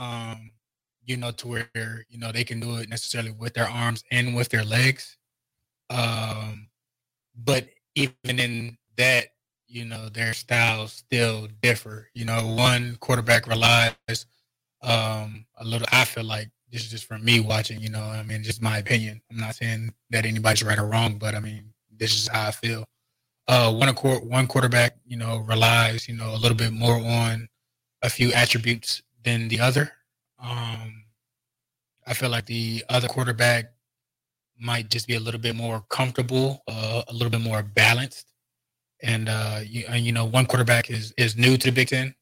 [0.00, 0.50] um,
[1.04, 4.34] you know, to where you know they can do it necessarily with their arms and
[4.34, 5.16] with their legs.
[5.90, 6.68] Um,
[7.36, 9.26] but even in that,
[9.66, 12.08] you know, their styles still differ.
[12.14, 13.94] You know, one quarterback relies
[14.82, 15.86] um, a little.
[15.92, 17.80] I feel like this is just from me watching.
[17.80, 19.20] You know, I mean, just my opinion.
[19.30, 22.50] I'm not saying that anybody's right or wrong, but I mean, this is how I
[22.52, 22.84] feel.
[23.48, 23.88] Uh, one
[24.28, 27.48] one quarterback, you know, relies, you know, a little bit more on
[28.02, 29.92] a few attributes than the other.
[30.42, 31.04] Um,
[32.06, 33.72] I feel like the other quarterback
[34.58, 38.26] might just be a little bit more comfortable, uh, a little bit more balanced.
[39.02, 42.14] And uh, you, and, you know, one quarterback is is new to the Big Ten.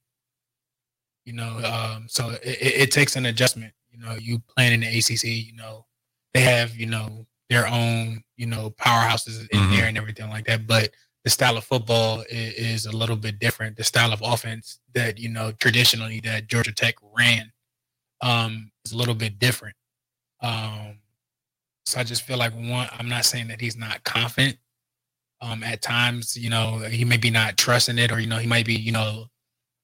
[1.25, 3.75] You know, um, so it, it, takes an adjustment.
[3.91, 5.25] You know, you playing in the ACC.
[5.25, 5.85] You know,
[6.33, 9.77] they have you know their own you know powerhouses in mm-hmm.
[9.77, 10.67] there and everything like that.
[10.67, 10.91] But
[11.29, 13.77] the style of football is, is, a little bit different.
[13.77, 17.53] The style of offense that you know traditionally that Georgia Tech ran
[18.23, 19.77] um, is a little bit different.
[20.41, 21.01] Um,
[21.85, 24.57] so I just feel like one, I'm not saying that he's not confident.
[25.43, 28.47] Um, at times, you know, he may be not trusting it, or you know, he
[28.47, 29.27] might be, you know,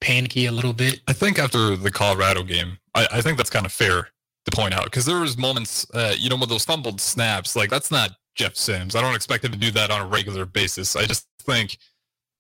[0.01, 1.03] panicky a little bit.
[1.09, 4.09] I think after the Colorado game, I, I think that's kind of fair
[4.47, 7.69] to point out because there was moments, uh, you know, with those fumbled snaps, like
[7.69, 8.97] that's not Jeff Sims.
[8.97, 10.97] I don't expect him to do that on a regular basis.
[10.97, 11.79] I just think,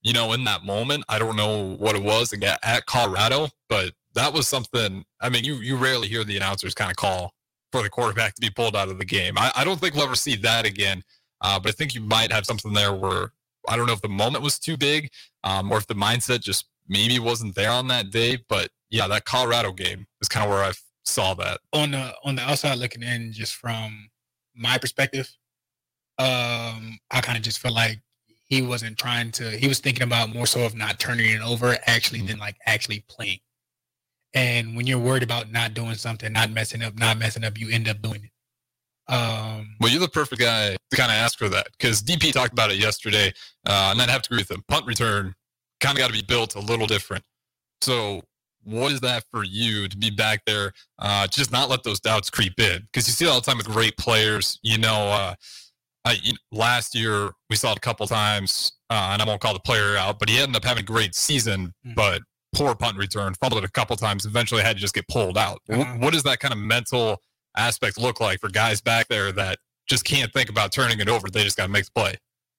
[0.02, 3.92] you know, in that moment, I don't know what it was again at Colorado, but
[4.14, 5.04] that was something.
[5.20, 7.32] I mean, you you rarely hear the announcers kind of call
[7.72, 9.34] for the quarterback to be pulled out of the game.
[9.36, 11.02] I, I don't think we'll ever see that again.
[11.40, 13.32] Uh, but I think you might have something there where
[13.68, 15.10] I don't know if the moment was too big,
[15.42, 18.38] um, or if the mindset just maybe wasn't there on that day.
[18.48, 20.72] But yeah, that Colorado game is kind of where I
[21.04, 21.60] saw that.
[21.72, 24.08] On the on the outside looking in, just from
[24.54, 25.28] my perspective,
[26.18, 28.00] um, I kind of just felt like
[28.46, 29.50] he wasn't trying to.
[29.50, 32.28] He was thinking about more so of not turning it over, actually, mm-hmm.
[32.28, 33.38] than like actually playing.
[34.34, 37.70] And when you're worried about not doing something, not messing up, not messing up, you
[37.70, 38.30] end up doing it.
[39.06, 42.52] Um, well, you're the perfect guy to kind of ask for that because DP talked
[42.52, 43.32] about it yesterday,
[43.66, 44.64] uh, and I'd have to agree with him.
[44.66, 45.34] Punt return
[45.80, 47.22] kind of got to be built a little different.
[47.82, 48.22] So,
[48.62, 52.30] what is that for you to be back there, uh, just not let those doubts
[52.30, 52.80] creep in?
[52.80, 54.58] Because you see it all the time with great players.
[54.62, 55.34] You know, uh,
[56.04, 56.18] I,
[56.52, 59.96] last year we saw it a couple times, uh, and I won't call the player
[59.96, 61.72] out, but he ended up having a great season.
[61.86, 61.94] Mm-hmm.
[61.94, 62.22] But
[62.54, 65.60] poor punt return, fumbled it a couple times, eventually had to just get pulled out.
[65.70, 65.94] Uh-huh.
[65.98, 67.20] What does that kind of mental
[67.56, 71.28] aspect look like for guys back there that just can't think about turning it over?
[71.28, 72.14] They just got to make the play.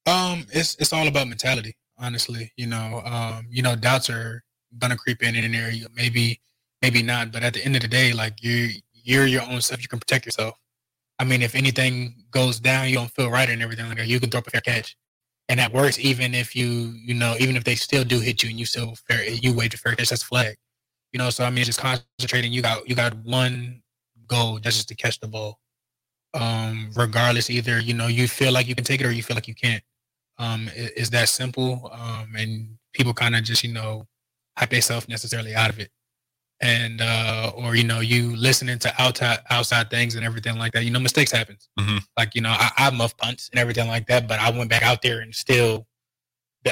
[0.07, 2.51] Um, it's it's all about mentality, honestly.
[2.57, 4.43] You know, um, you know, doubts are
[4.77, 5.71] gonna creep in in there.
[5.95, 6.39] Maybe,
[6.81, 7.31] maybe not.
[7.31, 9.81] But at the end of the day, like you, you're your own self.
[9.81, 10.55] You can protect yourself.
[11.19, 14.07] I mean, if anything goes down, you don't feel right and everything like that.
[14.07, 14.95] You can throw up a fair catch.
[15.47, 18.49] And that works even if you you know even if they still do hit you
[18.49, 20.55] and you still fair you wave a fair catch that's a flag.
[21.13, 23.81] You know so i mean just concentrating you got you got one
[24.27, 25.59] goal that's just to catch the ball.
[26.33, 29.35] Um regardless either you know you feel like you can take it or you feel
[29.35, 29.83] like you can't.
[30.39, 34.07] Um it, it's that simple um and people kind of just you know
[34.57, 35.91] hype themselves necessarily out of it
[36.61, 40.85] and uh or you know you listening to outside outside things and everything like that
[40.85, 41.69] you know mistakes happens.
[41.79, 41.97] Mm-hmm.
[42.17, 44.83] like you know I, I muff punts and everything like that but i went back
[44.83, 45.85] out there and still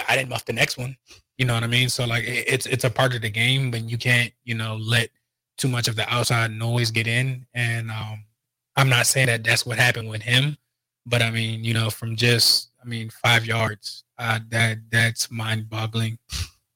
[0.07, 0.95] i didn't muff the next one
[1.37, 1.89] you know what i mean?
[1.89, 4.77] So like it, it's it's a part of the game but you can't you know
[4.77, 5.09] let
[5.57, 7.45] too much of the outside noise get in.
[7.53, 8.23] And um
[8.75, 10.57] i'm not saying that that's what happened with him
[11.05, 15.69] but i mean you know from just i mean five yards uh that that's mind
[15.69, 16.17] boggling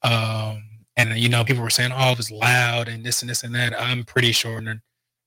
[0.04, 0.64] um
[0.98, 3.56] and you know people were saying oh it was loud and this and this and
[3.56, 3.80] that.
[3.80, 4.62] I'm pretty sure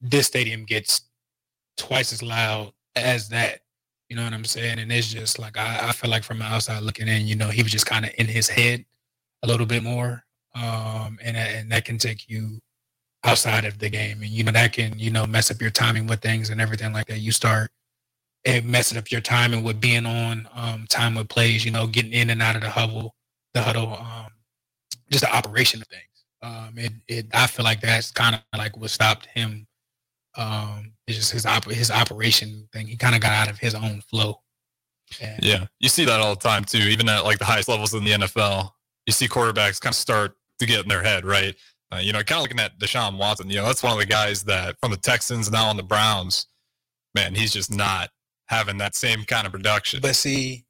[0.01, 1.03] this stadium gets
[1.77, 3.61] twice as loud as that.
[4.09, 4.81] You know what i'm saying?
[4.81, 7.49] And it's just like i, I feel like from the outside looking in you know
[7.49, 8.85] he was just kind of in his head
[9.45, 12.61] a little bit more um and, and that can take you
[13.25, 14.23] outside of the game.
[14.23, 16.93] And you know that can you know mess up your timing with things and everything
[16.93, 17.21] like that.
[17.21, 17.71] You start
[18.45, 22.13] it messing up your timing with being on um time with plays you know getting
[22.13, 23.15] in and out of the huddle
[23.55, 24.29] the huddle um
[25.11, 26.05] just the operation of things.
[26.43, 29.67] Um, it, it, I feel like that's kind of like what stopped him.
[30.37, 32.87] Um, it's just his op- his operation thing.
[32.87, 34.41] He kind of got out of his own flow.
[35.21, 36.79] And, yeah, you see that all the time too.
[36.79, 38.71] Even at like the highest levels in the NFL,
[39.07, 41.57] you see quarterbacks kind of start to get in their head, right?
[41.93, 43.51] Uh, you know, kind of looking at Deshaun Watson.
[43.51, 46.47] You know, that's one of the guys that from the Texans now on the Browns.
[47.15, 48.11] Man, he's just not
[48.47, 50.01] having that same kind of production.
[50.01, 50.65] But see,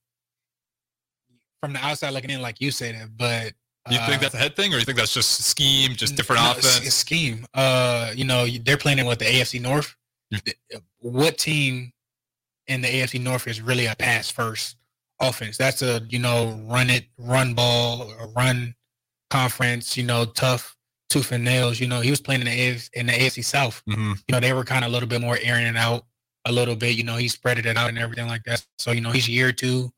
[1.60, 3.52] from the outside looking in, like you said, it, but
[3.88, 6.42] you think uh, that's a head thing, or you think that's just scheme, just different
[6.42, 6.94] no, offense?
[6.94, 7.46] Scheme.
[7.54, 9.96] Uh, you know, they're playing in what the AFC North.
[10.98, 11.92] What team
[12.66, 14.76] in the AFC North is really a pass first
[15.18, 15.56] offense?
[15.56, 18.74] That's a you know run it, run ball, run
[19.30, 19.96] conference.
[19.96, 20.76] You know, tough
[21.08, 21.80] tooth and nails.
[21.80, 23.82] You know, he was playing in the AFC, in the AFC South.
[23.88, 24.12] Mm-hmm.
[24.28, 26.04] You know, they were kind of a little bit more airing it out
[26.44, 26.96] a little bit.
[26.96, 28.64] You know, he spread it out and everything like that.
[28.78, 29.90] So you know, he's year two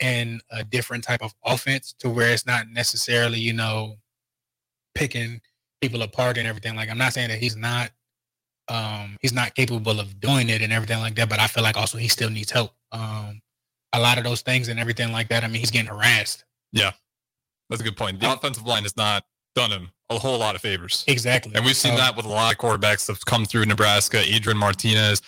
[0.00, 3.96] in a different type of offense to where it's not necessarily you know
[4.94, 5.40] picking
[5.80, 6.76] people apart and everything.
[6.76, 7.90] Like I'm not saying that he's not
[8.68, 11.76] um he's not capable of doing it and everything like that, but I feel like
[11.76, 12.72] also he still needs help.
[12.92, 13.40] Um
[13.92, 15.44] a lot of those things and everything like that.
[15.44, 16.44] I mean, he's getting harassed.
[16.72, 16.92] Yeah.
[17.70, 18.20] That's a good point.
[18.20, 19.24] The offensive line has not
[19.54, 21.04] done him a whole lot of favors.
[21.06, 21.52] Exactly.
[21.54, 24.18] And we've seen that with a lot of quarterbacks that have come through Nebraska.
[24.18, 25.22] Adrian Martinez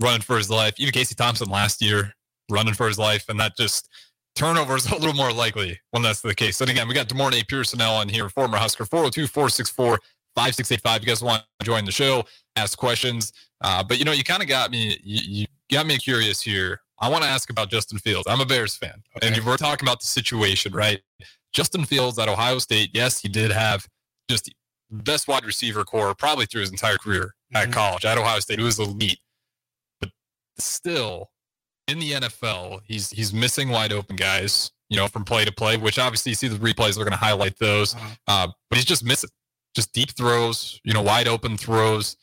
[0.00, 0.74] running for his life.
[0.78, 2.14] Even Casey Thompson last year
[2.50, 3.28] running for his life.
[3.28, 3.88] And that just
[4.34, 6.60] turnovers a little more likely when that's the case.
[6.60, 9.98] And again, we got De'Mornay Pierson-El on here, former Husker, 402 464
[10.36, 11.00] 5685.
[11.00, 12.24] You guys want to join the show,
[12.56, 13.32] ask questions.
[13.60, 16.80] Uh, but you know, you kind of got me, you, you, got me curious here.
[17.00, 18.26] I want to ask about Justin Fields.
[18.28, 19.28] I'm a Bears fan, okay.
[19.28, 21.00] and we're talking about the situation, right?
[21.52, 23.86] Justin Fields at Ohio State, yes, he did have
[24.28, 24.52] just
[24.90, 27.72] best wide receiver core probably through his entire career at mm-hmm.
[27.72, 28.58] college at Ohio State.
[28.58, 29.20] It was elite,
[30.00, 30.10] but
[30.58, 31.30] still
[31.88, 35.76] in the NFL, he's he's missing wide open guys, you know, from play to play.
[35.76, 38.14] Which obviously you see the replays, they're going to highlight those, uh-huh.
[38.28, 39.30] uh, but he's just missing
[39.74, 42.16] just deep throws, you know, wide open throws.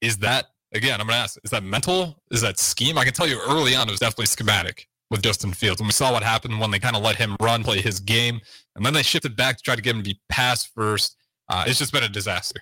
[0.00, 1.00] Is that again?
[1.00, 2.22] I'm going to ask: Is that mental?
[2.30, 2.96] Is that scheme?
[2.96, 5.80] I can tell you early on, it was definitely schematic with Justin Fields.
[5.80, 8.40] And we saw what happened when they kind of let him run, play his game,
[8.76, 11.16] and then they shifted back to try to get him to be pass first.
[11.48, 12.60] Uh, it's just been a disaster.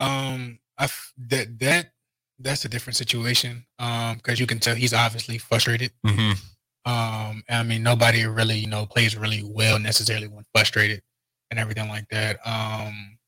[0.00, 0.88] Um, I
[1.28, 1.92] that that
[2.40, 3.64] that's a different situation.
[3.78, 5.92] Um, because you can tell he's obviously frustrated.
[6.06, 6.32] Mm-hmm.
[6.90, 11.02] Um, I mean, nobody really, you know, plays really well necessarily when frustrated
[11.50, 12.38] and everything like that.
[12.44, 13.18] Um,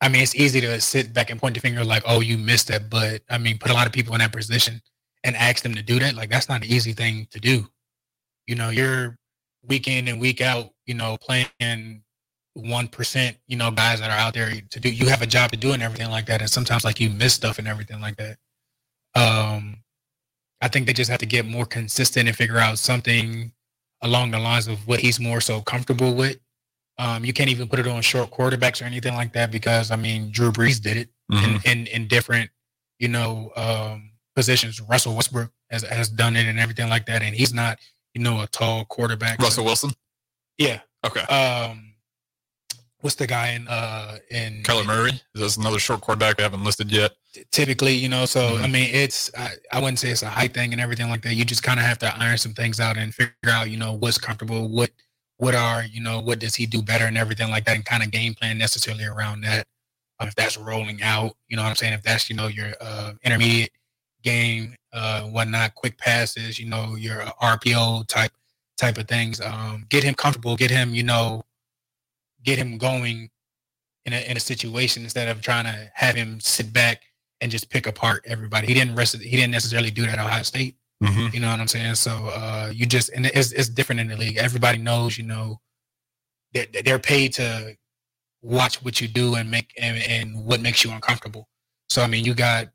[0.00, 2.68] I mean, it's easy to sit back and point the finger like, "Oh, you missed
[2.68, 4.82] that," but I mean, put a lot of people in that position
[5.24, 6.14] and ask them to do that.
[6.14, 7.66] Like, that's not an easy thing to do.
[8.46, 9.18] You know, you're
[9.66, 12.02] week in and week out, you know, playing
[12.56, 14.90] one percent, you know, guys that are out there to do.
[14.90, 17.34] You have a job to do and everything like that, and sometimes like you miss
[17.34, 18.38] stuff and everything like that.
[19.14, 19.78] Um,
[20.60, 23.52] I think they just have to get more consistent and figure out something
[24.02, 26.38] along the lines of what he's more so comfortable with
[26.98, 29.96] um, you can't even put it on short quarterbacks or anything like that because I
[29.96, 31.56] mean Drew Brees did it mm-hmm.
[31.68, 32.50] in, in, in different
[32.98, 34.80] you know um, positions.
[34.80, 37.78] Russell Westbrook has has done it and everything like that, and he's not
[38.14, 39.38] you know a tall quarterback.
[39.38, 39.90] Russell so, Wilson.
[40.56, 40.80] Yeah.
[41.04, 41.20] Okay.
[41.20, 41.85] Um,
[43.06, 45.12] what's the guy in uh in Kyler Murray?
[45.12, 47.12] Is this another short quarterback we haven't listed yet?
[47.52, 48.64] Typically, you know, so mm-hmm.
[48.64, 51.34] I mean, it's I, I wouldn't say it's a high thing and everything like that.
[51.34, 53.92] You just kind of have to iron some things out and figure out, you know,
[53.92, 54.90] what's comfortable, what
[55.36, 58.02] what are you know what does he do better and everything like that and kind
[58.02, 59.66] of game plan necessarily around that
[60.18, 62.72] um, if that's rolling out you know what i'm saying if that's you know your
[62.80, 63.70] uh, intermediate
[64.22, 68.32] game uh whatnot quick passes you know your rpo type
[68.78, 71.42] type of things um get him comfortable get him you know
[72.46, 73.28] get him going
[74.06, 77.02] in a, in a situation instead of trying to have him sit back
[77.42, 80.42] and just pick apart everybody he didn't rest he didn't necessarily do that at ohio
[80.42, 81.34] state Mm-hmm.
[81.34, 81.96] You know what I'm saying?
[81.96, 84.38] So uh, you just and it's it's different in the league.
[84.38, 85.60] Everybody knows, you know,
[86.52, 87.76] they're, they're paid to
[88.42, 91.48] watch what you do and make and, and what makes you uncomfortable.
[91.90, 92.68] So I mean, you got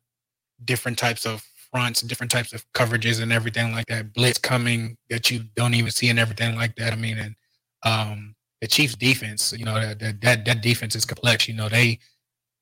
[0.64, 4.14] different types of fronts, different types of coverages, and everything like that.
[4.14, 6.94] Blitz coming that you don't even see, and everything like that.
[6.94, 7.36] I mean, and
[7.84, 11.48] um, the Chiefs' defense, you know, that that that defense is complex.
[11.48, 12.00] You know, they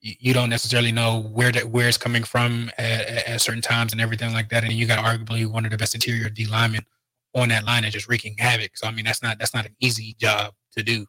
[0.00, 4.00] you don't necessarily know where that where it's coming from at, at, certain times and
[4.00, 4.64] everything like that.
[4.64, 6.86] And you got arguably one of the best interior D linemen
[7.34, 8.76] on that line and just wreaking havoc.
[8.76, 11.06] So I mean that's not that's not an easy job to do.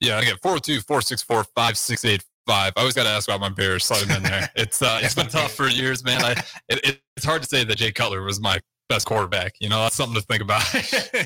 [0.00, 2.26] Yeah, again, 402 464 5685.
[2.46, 3.84] I always got to ask about my Bears.
[3.84, 4.50] Slide them in there.
[4.56, 6.22] It's uh, it's been tough for years, man.
[6.22, 6.32] I
[6.68, 9.54] it, it's hard to say that Jay Cutler was my best quarterback.
[9.60, 10.62] You know, that's something to think about.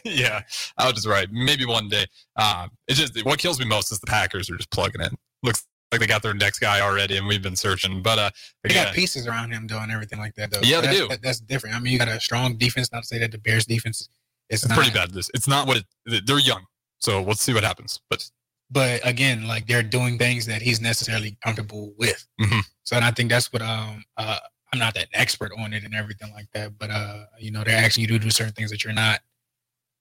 [0.05, 0.43] yeah,
[0.77, 1.29] I was just right.
[1.31, 2.07] Maybe one day.
[2.37, 5.11] Um, it's just what kills me most is the Packers are just plugging in.
[5.43, 8.03] Looks like they got their next guy already, and we've been searching.
[8.03, 8.31] But uh,
[8.63, 10.51] they got pieces around him doing everything like that.
[10.51, 10.61] Though.
[10.63, 11.09] Yeah, so they do.
[11.09, 11.77] That, that's different.
[11.77, 12.93] I mean, you got a strong defense.
[12.93, 14.09] Not to say that the Bears' defense is
[14.51, 15.13] it's pretty bad.
[15.13, 16.65] This it's not what it, they're young,
[17.01, 18.01] so let's see what happens.
[18.11, 18.29] But
[18.71, 22.27] but again, like they're doing things that he's necessarily comfortable with.
[22.41, 22.61] Mm-hmm.
[22.85, 24.39] So and I think that's what um uh,
[24.73, 27.79] I'm not that expert on it and everything like that, but uh you know they're
[27.79, 29.21] asking you to do certain things that you're not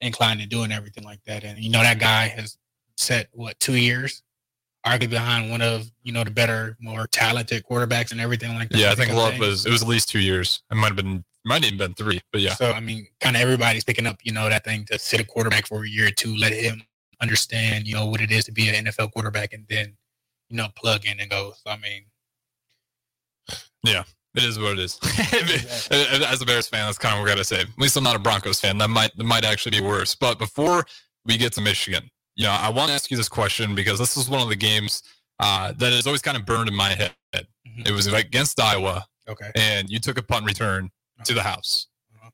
[0.01, 1.43] inclined to do and everything like that.
[1.43, 2.57] And you know that guy has
[2.95, 4.23] set what two years
[4.87, 8.77] arguably behind one of you know the better, more talented quarterbacks and everything like that.
[8.77, 10.63] Yeah, I think Love was it was at least two years.
[10.71, 12.53] It might have been might even been three, but yeah.
[12.53, 15.23] So I mean, kind of everybody's picking up you know that thing to sit a
[15.23, 16.81] quarterback for a year or two, let him
[17.21, 19.95] understand you know what it is to be an NFL quarterback, and then
[20.49, 21.53] you know plug in and go.
[21.63, 22.05] So I mean,
[23.83, 24.03] yeah.
[24.37, 24.99] It is what it is.
[25.91, 27.61] As a Bears fan, that's kind of what I gotta say.
[27.61, 28.77] At least I'm not a Broncos fan.
[28.77, 30.13] That might that might actually be worse.
[30.13, 30.85] But before
[31.25, 34.15] we get to Michigan, you know, I want to ask you this question because this
[34.15, 35.01] is one of the games
[35.39, 37.15] uh, that has always kind of burned in my head.
[37.33, 37.87] Mm-hmm.
[37.87, 39.05] It was against Iowa.
[39.27, 39.51] Okay.
[39.55, 40.89] And you took a punt return
[41.25, 41.87] to the house.
[42.15, 42.29] Uh-huh.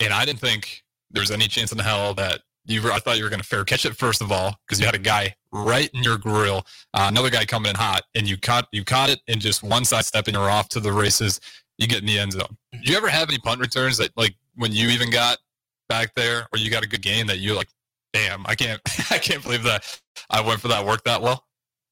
[0.00, 3.18] And I didn't think there was any chance in hell that you were, I thought
[3.18, 5.34] you were going to fair catch it first of all because you had a guy
[5.52, 6.64] right in your grill,
[6.94, 9.84] uh, another guy coming in hot, and you caught you caught it in just one
[9.84, 11.40] side step, and you're off to the races.
[11.78, 12.56] You get in the end zone.
[12.72, 15.38] Do you ever have any punt returns that like when you even got
[15.88, 17.68] back there, or you got a good game that you like?
[18.12, 20.00] Damn, I can't I can't believe that
[20.30, 21.44] I went for that work that well.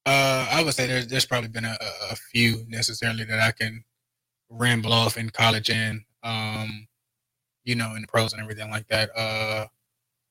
[0.05, 1.77] Uh, I would say there's there's probably been a,
[2.11, 3.83] a few necessarily that I can
[4.49, 6.87] ramble off in college and um,
[7.63, 9.09] you know, in the pros and everything like that.
[9.15, 9.67] Uh,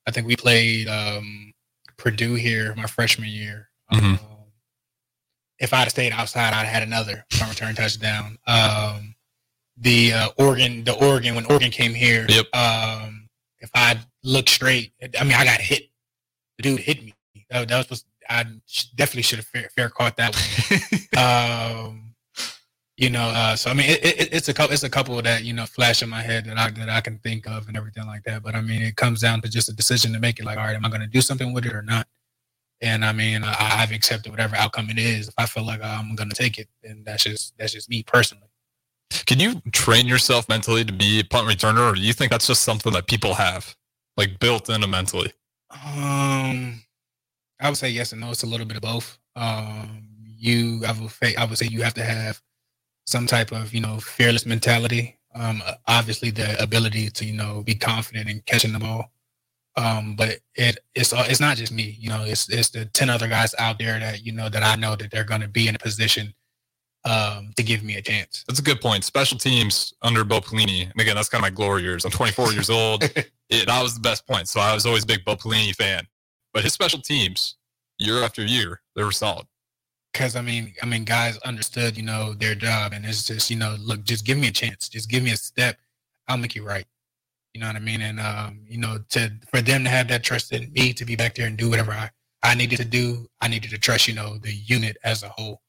[0.07, 1.53] I think we played um,
[1.97, 3.69] Purdue here my freshman year.
[3.93, 4.07] Mm-hmm.
[4.07, 4.19] Um,
[5.59, 8.39] if I'd have stayed outside, I'd have had another return touchdown.
[8.47, 9.15] Um,
[9.77, 12.27] the uh, Oregon, the Oregon when Oregon came here.
[12.29, 12.47] Yep.
[12.55, 13.29] Um,
[13.59, 15.85] if I looked straight, I mean, I got hit.
[16.57, 17.15] The dude hit me.
[17.51, 18.45] That, that was I
[18.95, 21.19] definitely should have fair, fair caught that one.
[21.89, 22.10] um,
[23.01, 25.43] you know, uh, so I mean, it, it, it's a couple, it's a couple that
[25.43, 28.07] you know flash in my head that I that I can think of and everything
[28.07, 28.43] like that.
[28.43, 30.45] But I mean, it comes down to just a decision to make it.
[30.45, 32.07] Like, all right, am I going to do something with it or not?
[32.83, 35.29] And I mean, I, I've accepted whatever outcome it is.
[35.29, 38.03] If I feel like I'm going to take it, then that's just that's just me
[38.03, 38.49] personally.
[39.25, 42.49] Can you train yourself mentally to be a punt returner, or do you think that's
[42.49, 43.75] just something that people have,
[44.19, 45.33] like built in mentally?
[45.71, 46.83] Um,
[47.59, 48.31] I would say yes and no.
[48.31, 49.19] It's a little bit of both.
[49.37, 50.03] Um,
[50.37, 52.43] you, I would, I would say you have to have
[53.11, 55.19] some type of you know fearless mentality.
[55.35, 59.11] Um, obviously, the ability to you know be confident in catching the ball.
[59.77, 61.97] Um, but it it's it's not just me.
[61.99, 64.77] You know, it's it's the ten other guys out there that you know that I
[64.77, 66.35] know that they're going to be in a position
[67.05, 68.45] um, to give me a chance.
[68.47, 69.05] That's a good point.
[69.05, 72.05] Special teams under Bo Pelini, and again, that's kind of my glory years.
[72.05, 73.05] I'm 24 years old.
[73.53, 74.47] It, that was the best point.
[74.47, 76.07] So I was always a big Bo Pelini fan.
[76.55, 77.57] But his special teams,
[77.99, 79.47] year after year, they were solid
[80.13, 83.57] because I mean, I mean, guys understood, you know, their job, and it's just, you
[83.57, 85.77] know, look, just give me a chance, just give me a step,
[86.29, 86.87] I'll make you right.
[87.55, 88.01] You know what I mean?
[88.01, 91.17] And um, you know, to for them to have that trust in me to be
[91.17, 92.11] back there and do whatever I
[92.43, 95.61] I needed to do, I needed to trust, you know, the unit as a whole.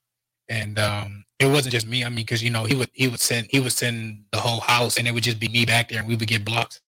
[0.47, 2.05] And um, it wasn't just me.
[2.05, 4.59] I mean, because you know, he would he would send he would send the whole
[4.59, 6.81] house, and it would just be me back there, and we would get blocked.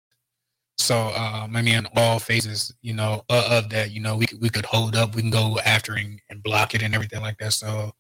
[0.77, 4.41] So um, I mean, in all phases, you know, of that, you know, we could,
[4.41, 7.37] we could hold up, we can go after and, and block it and everything like
[7.37, 7.53] that.
[7.53, 7.91] So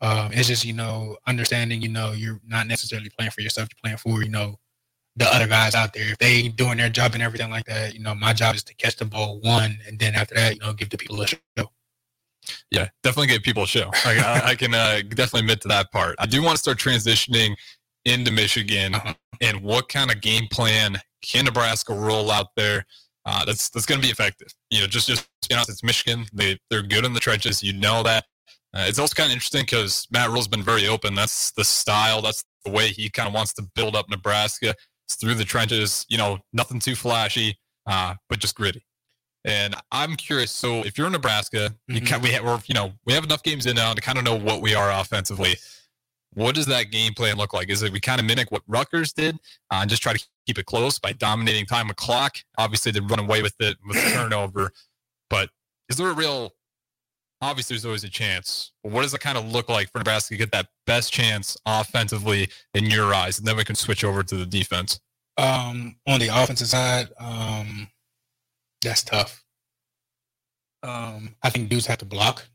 [0.00, 3.80] um, it's just you know understanding, you know, you're not necessarily playing for yourself, you're
[3.82, 4.56] playing for you know
[5.16, 6.12] the other guys out there.
[6.12, 8.74] If they doing their job and everything like that, you know, my job is to
[8.74, 11.38] catch the ball one, and then after that, you know, give the people a show.
[12.70, 13.90] Yeah, definitely give people a show.
[14.04, 16.14] I, I can uh, definitely admit to that part.
[16.18, 17.56] I do want to start transitioning
[18.04, 19.14] into Michigan uh-huh.
[19.40, 22.84] and what kind of game plan can Nebraska roll out there?
[23.24, 24.48] Uh, that's that's going to be effective.
[24.70, 26.26] You know, just just be honest, it's Michigan.
[26.32, 27.62] They they're good in the trenches.
[27.62, 28.24] You know that.
[28.74, 31.14] Uh, it's also kind of interesting because Matt Rhule's been very open.
[31.14, 32.20] That's the style.
[32.20, 34.74] That's the way he kind of wants to build up Nebraska.
[35.06, 36.04] It's through the trenches.
[36.08, 38.84] You know, nothing too flashy, uh, but just gritty.
[39.44, 40.50] And I'm curious.
[40.50, 41.94] So if you're in Nebraska, mm-hmm.
[41.94, 44.24] you can, we have, you know we have enough games in now to kind of
[44.24, 45.56] know what we are offensively.
[46.34, 47.70] What does that game plan look like?
[47.70, 49.36] Is it we kind of mimic what Rutgers did
[49.70, 52.36] uh, and just try to keep it close by dominating time of clock?
[52.58, 54.72] Obviously, they run away with it with the turnover,
[55.30, 55.50] but
[55.88, 56.52] is there a real?
[57.40, 58.72] Obviously, there's always a chance.
[58.82, 61.56] But what does it kind of look like for Nebraska to get that best chance
[61.64, 65.00] offensively in your eyes, and then we can switch over to the defense?
[65.36, 67.88] Um, on the offensive side, um,
[68.82, 69.44] that's tough.
[70.82, 72.48] Um, I think dudes have to block.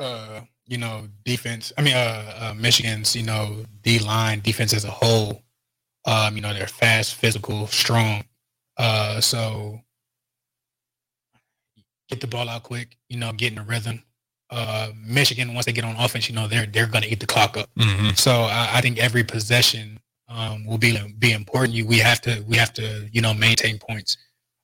[0.00, 1.72] Uh, you know, defense.
[1.76, 5.42] I mean, uh, uh Michigan's, you know, D line defense as a whole.
[6.06, 8.24] Um, you know, they're fast, physical, strong.
[8.76, 9.80] Uh, so
[12.08, 12.96] get the ball out quick.
[13.08, 14.02] You know, get in a rhythm.
[14.50, 17.26] Uh, Michigan, once they get on offense, you know, they're they're going to eat the
[17.26, 17.70] clock up.
[17.78, 18.10] Mm-hmm.
[18.10, 21.72] So I, I, think every possession um, will be be important.
[21.72, 24.16] You we have to we have to you know maintain points.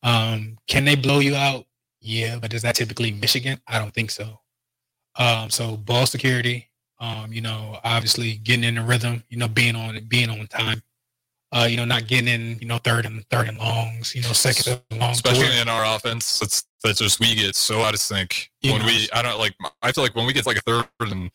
[0.03, 1.65] Um, can they blow you out?
[2.01, 3.61] Yeah, but is that typically Michigan?
[3.67, 4.41] I don't think so.
[5.21, 9.77] Um, so ball security, um, you know, obviously getting in the rhythm, you know, being
[9.77, 10.83] on being on time.
[11.53, 14.33] Uh, you know, not getting in, you know, third and third and longs, you know,
[14.33, 15.11] second and long.
[15.11, 18.83] Especially in our offense, that's that's just we get so out of sync you when
[18.83, 18.87] know.
[18.87, 19.09] we.
[19.13, 19.55] I don't like.
[19.83, 21.31] I feel like when we get like a third and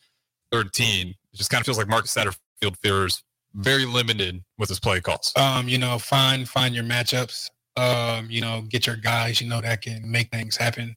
[0.50, 3.22] thirteen, it just kind of feels like Marcus Satterfield feels
[3.54, 5.32] very limited with his play calls.
[5.36, 7.50] Um, you know, find find your matchups.
[7.76, 10.96] Um, you know, get your guys, you know, that can make things happen.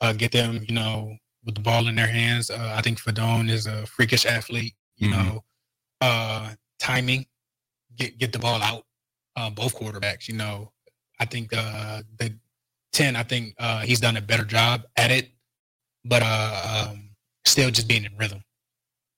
[0.00, 2.50] Uh, get them, you know, with the ball in their hands.
[2.50, 4.74] Uh, I think Fidone is a freakish athlete.
[4.96, 5.28] You mm-hmm.
[5.28, 5.44] know,
[6.00, 7.26] uh, timing,
[7.96, 8.84] get get the ball out.
[9.34, 10.28] Uh, both quarterbacks.
[10.28, 10.72] You know,
[11.18, 12.34] I think uh, the
[12.92, 13.16] ten.
[13.16, 15.30] I think uh, he's done a better job at it.
[16.04, 17.10] But uh, um,
[17.44, 18.42] still just being in rhythm.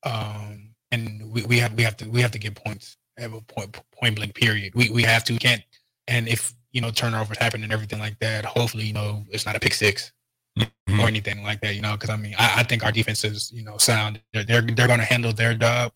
[0.05, 3.41] Um, and we, we have we have to we have to get points at a
[3.41, 4.75] point point blank period.
[4.75, 5.63] We we have to we can't
[6.09, 9.57] and if you know turnovers happen and everything like that, hopefully you know it's not
[9.57, 10.13] a pick 6
[10.59, 11.01] mm-hmm.
[11.01, 11.75] or anything like that.
[11.75, 14.21] You know, because I mean I, I, think our defense is you know sound.
[14.33, 15.93] They're they're, they're going to handle their job.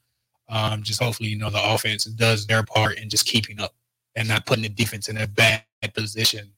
[0.48, 3.74] Um, just hopefully you know the offense does their part in just keeping up
[4.16, 6.52] and not putting the defense in a bad position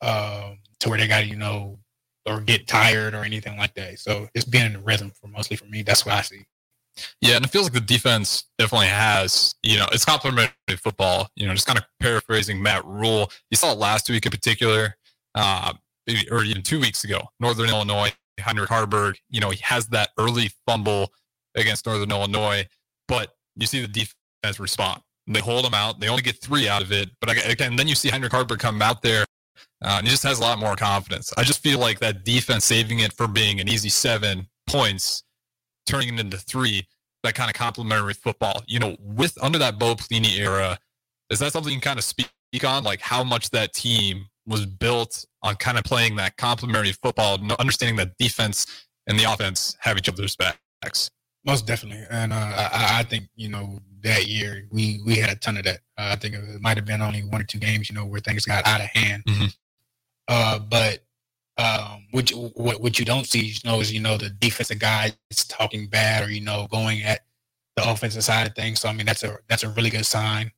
[0.00, 1.78] um, to where they got to you know
[2.26, 3.98] or get tired or anything like that.
[3.98, 5.82] So it's being in rhythm for mostly for me.
[5.82, 6.46] That's what I see.
[7.20, 11.30] Yeah, and it feels like the defense definitely has, you know, it's complementary football.
[11.36, 13.30] You know, just kind of paraphrasing Matt Rhule.
[13.50, 14.96] You saw it last week in particular,
[15.34, 15.72] uh,
[16.30, 20.50] or even two weeks ago, Northern Illinois, Heinrich Haarberg, you know, he has that early
[20.66, 21.12] fumble
[21.54, 22.66] against Northern Illinois,
[23.08, 25.02] but you see the defense respond.
[25.26, 26.00] They hold him out.
[26.00, 27.10] They only get three out of it.
[27.20, 29.24] But again, then you see Heinrich Haarberg come out there
[29.84, 31.32] uh, and he just has a lot more confidence.
[31.36, 35.24] I just feel like that defense saving it from being an easy seven points
[35.86, 36.86] turning it into three,
[37.24, 38.62] that kind of complementary football.
[38.66, 40.78] You know, with under that Bo Pelini era,
[41.30, 42.28] is that something you can kind of speak
[42.64, 42.84] on?
[42.84, 47.96] Like how much that team was built on kind of playing that complementary football, understanding
[47.96, 48.66] that defense
[49.06, 51.10] and the offense have each other's backs.
[51.44, 55.34] Most definitely, and uh, I, I, think you know that year we we had a
[55.34, 55.80] ton of that.
[55.98, 58.20] Uh, I think it might have been only one or two games, you know, where
[58.20, 59.24] things got out of hand.
[59.24, 59.46] Mm-hmm.
[60.28, 61.00] Uh, but
[61.58, 65.14] um, which what what you don't see, you know, is you know the defensive guys
[65.48, 67.22] talking bad or you know going at
[67.76, 68.80] the offensive side of things.
[68.80, 70.52] So I mean that's a that's a really good sign.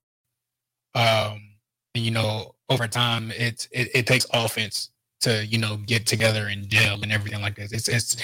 [0.95, 1.54] Um,
[1.95, 6.69] and you know over time it, it takes offense to you know get together and
[6.69, 7.73] gel and everything like this.
[7.73, 8.17] It's it's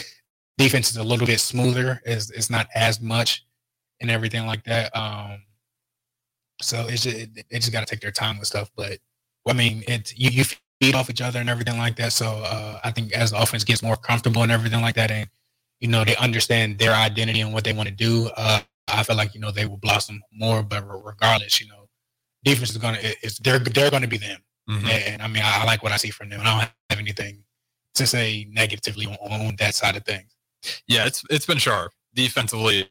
[0.59, 2.01] defense is a little bit smoother.
[2.05, 3.45] It's it's not as much
[4.01, 4.95] and everything like that.
[4.97, 5.43] Um,
[6.63, 8.71] so it's just, it, it just got to take their time with stuff.
[8.77, 8.99] But
[9.49, 10.45] I mean, it's you you
[10.81, 12.13] feed off each other and everything like that.
[12.13, 15.29] So uh, I think as the offense gets more comfortable and everything like that, and
[15.81, 19.17] you know they understand their identity and what they want to do, uh, I feel
[19.17, 20.63] like you know they will blossom more.
[20.63, 21.80] But regardless, you know,
[22.45, 24.41] defense is gonna it's they're they're gonna be them.
[24.69, 24.87] Mm-hmm.
[24.87, 26.41] And, I mean, I, I, like what I see from them.
[26.43, 27.43] I don't have anything
[27.95, 30.37] to say negatively on, on that side of things.
[30.87, 32.89] Yeah, it's it's been sharp defensively.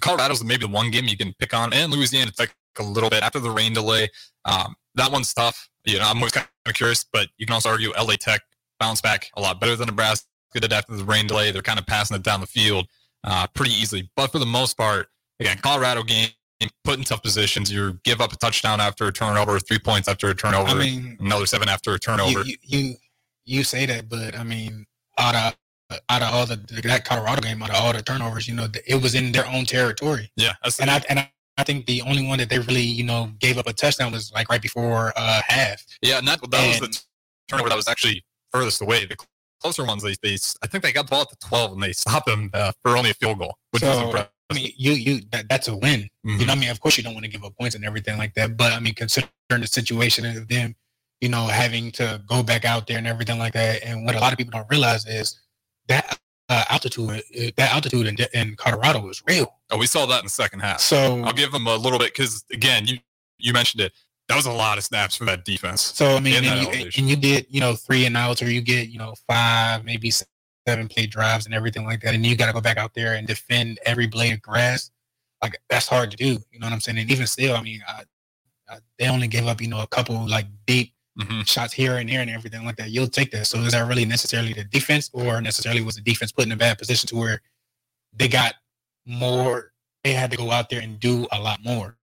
[0.00, 3.10] Colorado's maybe the one game you can pick on, and Louisiana it's like a little
[3.10, 4.08] bit after the rain delay.
[4.44, 5.68] Um, that one's tough.
[5.84, 8.42] You know, I'm always kind of curious, but you can also argue LA Tech
[8.78, 11.50] bounced back a lot better than Nebraska did after the rain delay.
[11.50, 12.86] They're kind of passing it down the field
[13.24, 14.10] uh, pretty easily.
[14.16, 15.08] But for the most part,
[15.40, 16.28] again, Colorado game
[16.84, 17.70] put in tough positions.
[17.70, 21.16] You give up a touchdown after a turnover, three points after a turnover, I mean,
[21.20, 22.42] another seven after a turnover.
[22.42, 22.94] You, you,
[23.44, 24.86] you say that, but I mean,
[25.18, 25.56] out of
[26.08, 29.00] out of all the that Colorado game, out of all the turnovers, you know, it
[29.00, 30.30] was in their own territory.
[30.36, 33.30] Yeah, and I and I, I think the only one that they really, you know,
[33.38, 35.84] gave up a touchdown was like right before uh, half.
[36.02, 37.02] Yeah, and that, that and, was the
[37.48, 39.06] turnover that was actually furthest away.
[39.06, 39.16] The
[39.60, 41.92] closer ones, they, they I think they got the ball at the 12 and they
[41.92, 44.30] stopped them uh, for only a field goal, which so, was impressive.
[44.50, 46.08] I mean, you you that, that's a win.
[46.24, 46.40] Mm-hmm.
[46.40, 48.18] You know, I mean, of course you don't want to give up points and everything
[48.18, 50.74] like that, but I mean, considering the situation of them,
[51.20, 54.20] you know, having to go back out there and everything like that, and what a
[54.20, 55.40] lot of people don't realize is
[55.88, 59.52] that uh, altitude, uh, that altitude in, in Colorado was real.
[59.70, 60.80] Oh, we saw that in the second half.
[60.80, 62.98] So I'll give them a little bit because again, you
[63.38, 63.92] you mentioned it.
[64.28, 65.82] That was a lot of snaps for that defense.
[65.82, 68.60] So I mean, and you, and you, get you know three and outs, or you
[68.60, 70.10] get you know five, maybe
[70.66, 73.14] seven play drives and everything like that, and you got to go back out there
[73.14, 74.90] and defend every blade of grass.
[75.42, 76.38] Like that's hard to do.
[76.50, 76.98] You know what I'm saying?
[76.98, 78.02] And even still, I mean, I,
[78.68, 81.42] I, they only gave up you know a couple like deep mm-hmm.
[81.42, 83.46] shots here and there and everything like that, you'll take that.
[83.46, 86.56] So is that really necessarily the defense, or necessarily was the defense put in a
[86.56, 87.42] bad position to where
[88.12, 88.54] they got
[89.04, 89.72] more?
[90.04, 91.96] They had to go out there and do a lot more.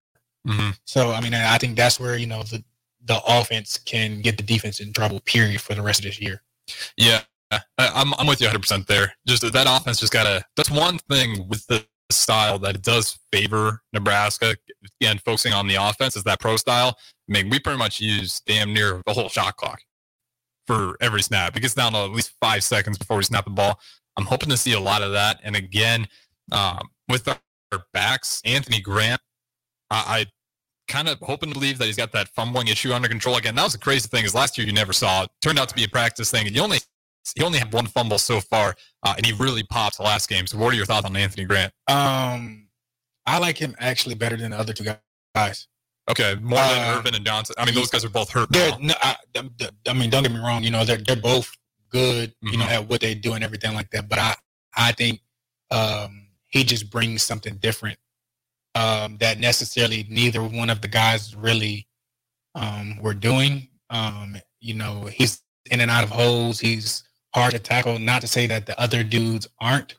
[0.47, 0.71] Mm-hmm.
[0.85, 2.63] So I mean, I think that's where you know the
[3.05, 5.19] the offense can get the defense in trouble.
[5.21, 6.41] Period for the rest of this year.
[6.97, 7.21] Yeah,
[7.77, 9.13] I'm I'm with you 100 percent there.
[9.27, 10.43] Just that offense just gotta.
[10.55, 14.55] That's one thing with the style that it does favor Nebraska.
[15.01, 16.97] Again, focusing on the offense is that pro style.
[17.29, 19.81] I mean, we pretty much use damn near the whole shot clock
[20.67, 21.55] for every snap.
[21.57, 23.79] It gets down to at least five seconds before we snap the ball.
[24.17, 25.39] I'm hoping to see a lot of that.
[25.43, 26.07] And again,
[26.51, 27.39] um, with our
[27.93, 29.21] backs, Anthony Grant,
[29.89, 30.25] I, I
[30.87, 33.37] kind of hoping to believe that he's got that fumbling issue under control.
[33.37, 35.29] Again, that was the crazy thing is last year you never saw it.
[35.41, 36.45] Turned out to be a practice thing.
[36.45, 36.79] And you only
[37.35, 40.45] he only had one fumble so far, uh, and he really popped the last game.
[40.47, 41.73] So, what are your thoughts on Anthony Grant?
[41.87, 42.67] Um,
[43.25, 44.85] I like him actually better than the other two
[45.35, 45.67] guys.
[46.09, 47.55] Okay, more uh, than Ervin and Johnson.
[47.57, 48.51] I mean, those guys are both hurt.
[48.51, 49.15] No, I,
[49.87, 50.63] I, mean, don't get me wrong.
[50.63, 51.55] You know, they're they're both
[51.89, 52.31] good.
[52.31, 52.47] Mm-hmm.
[52.49, 52.73] You know, mm-hmm.
[52.73, 54.09] at what they do and everything like that.
[54.09, 54.35] But I
[54.75, 55.21] I think
[55.71, 57.97] um, he just brings something different
[58.75, 61.87] um, that necessarily neither one of the guys really
[62.55, 63.69] um, were doing.
[63.89, 66.59] Um, you know, he's in and out of holes.
[66.59, 67.99] He's hard to tackle.
[67.99, 69.95] Not to say that the other dudes aren't,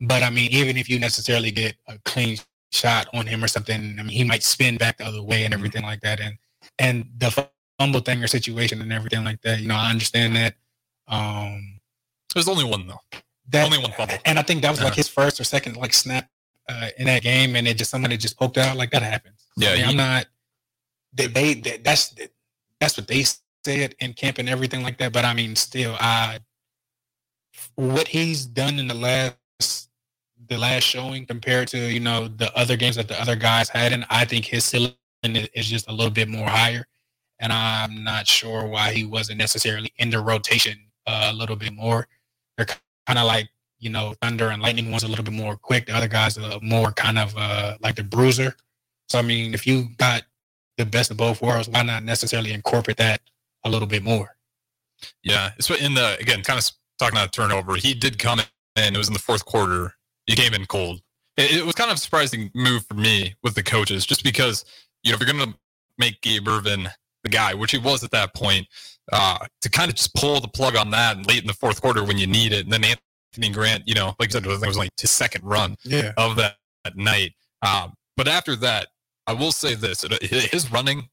[0.00, 2.38] But I mean, even if you necessarily get a clean
[2.70, 5.52] shot on him or something, I mean, he might spin back the other way and
[5.52, 5.60] mm-hmm.
[5.60, 6.20] everything like that.
[6.20, 6.38] And
[6.78, 7.48] and the
[7.78, 10.54] fumble thing or situation and everything like that, you know, I understand that.
[11.08, 11.80] Um,
[12.34, 13.00] There's only one though.
[13.50, 15.94] That, only one fumble, and I think that was like his first or second like
[15.94, 16.28] snap
[16.68, 19.46] uh, in that game, and it just somebody just poked out like that happens.
[19.56, 20.26] Yeah, I mean, I'm not.
[21.14, 22.14] They, they, they that's
[22.78, 23.24] that's what they
[23.64, 25.12] said in camp and everything like that.
[25.12, 26.40] But I mean, still, I
[27.78, 29.36] what he's done in the last
[30.48, 33.92] the last showing compared to you know the other games that the other guys had,
[33.92, 36.84] and I think his ceiling is just a little bit more higher.
[37.38, 41.72] And I'm not sure why he wasn't necessarily in the rotation uh, a little bit
[41.72, 42.08] more.
[42.56, 42.66] They're
[43.06, 45.86] kind of like you know Thunder and Lightning one's a little bit more quick.
[45.86, 48.56] The other guys are more kind of uh, like the bruiser.
[49.08, 50.22] So I mean, if you got
[50.78, 53.20] the best of both worlds, why not necessarily incorporate that
[53.62, 54.34] a little bit more?
[55.22, 57.76] Yeah, it's in the again kind of talking about turnover.
[57.76, 58.94] He did come in.
[58.94, 59.94] It was in the fourth quarter
[60.26, 61.00] He came in cold.
[61.36, 64.64] It, it was kind of a surprising move for me with the coaches, just because
[65.02, 65.58] you know if you're going to
[65.98, 66.88] make Gabe Ervin
[67.24, 68.66] the guy, which he was at that point,
[69.12, 72.04] uh, to kind of just pull the plug on that late in the fourth quarter
[72.04, 74.62] when you need it, and then Anthony Grant, you know, like I said, it was,
[74.62, 76.12] it was like his second run yeah.
[76.16, 77.32] of that, that night.
[77.62, 78.88] Um, but after that,
[79.26, 81.08] I will say this: his running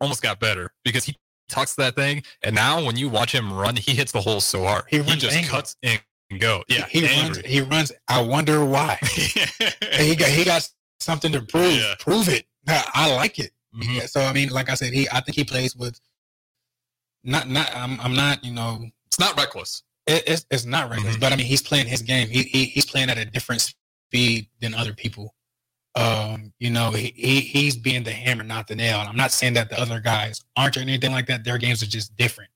[0.00, 1.16] almost got better because he
[1.48, 4.64] tucks that thing, and now when you watch him run, he hits the hole so
[4.64, 4.84] hard.
[4.88, 5.50] He, he just angry.
[5.50, 6.00] cuts and
[6.38, 6.62] go.
[6.68, 7.38] Yeah, he, he runs.
[7.38, 7.92] He runs.
[8.08, 8.98] I wonder why.
[9.02, 10.68] he got he got
[11.00, 11.74] something to prove.
[11.74, 11.94] Yeah.
[11.98, 12.46] Prove it.
[12.66, 13.52] I like it.
[13.74, 14.06] Mm-hmm.
[14.06, 15.98] So I mean, like I said, he I think he plays with.
[17.24, 19.82] Not not I'm I'm not you know it's not reckless.
[20.06, 21.20] It, it's it's not reckless, mm-hmm.
[21.20, 22.28] but I mean he's playing his game.
[22.28, 25.34] He, he he's playing at a different speed than other people.
[25.98, 29.00] Um, you know, he, he he's being the hammer, not the nail.
[29.00, 31.42] And I'm not saying that the other guys aren't or anything like that.
[31.42, 32.50] Their games are just different.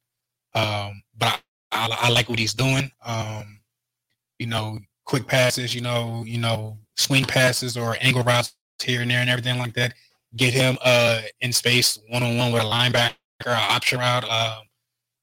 [0.54, 1.40] Um, but
[1.72, 2.88] I, I, I like what he's doing.
[3.04, 3.58] Um,
[4.38, 9.10] you know, quick passes, you know, you know, swing passes or angle routes here and
[9.10, 9.94] there and everything like that.
[10.36, 13.12] Get him uh in space one on one with a linebacker,
[13.46, 14.24] option route.
[14.24, 14.62] Um,